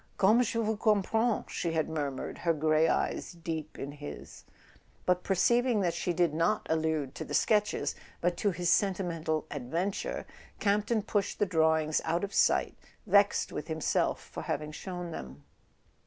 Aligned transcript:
"Comme 0.17 0.41
je 0.41 0.59
vous 0.59 0.77
comprends 0.81 1.45
/" 1.45 1.47
she 1.51 1.73
had 1.73 1.87
murmured, 1.87 2.39
her 2.39 2.53
grey 2.53 2.87
eyes 2.87 3.33
deep 3.33 3.77
in 3.77 3.91
his; 3.91 4.45
but 5.05 5.21
perceiving 5.21 5.81
that 5.81 5.93
she 5.93 6.11
did 6.11 6.33
not 6.33 6.65
allude 6.71 7.13
to 7.13 7.23
the 7.23 7.35
sketches, 7.35 7.93
but 8.19 8.35
to 8.35 8.49
his 8.49 8.71
sentimental 8.71 9.45
ad¬ 9.51 9.69
venture, 9.69 10.25
Campton 10.59 11.03
pushed 11.03 11.37
the 11.37 11.45
drawings 11.45 12.01
out 12.03 12.23
of 12.23 12.33
sight, 12.33 12.75
vexed 13.05 13.51
with 13.51 13.67
himself 13.67 14.19
for 14.23 14.41
having 14.41 14.71
shown 14.71 15.11
them. 15.11 15.43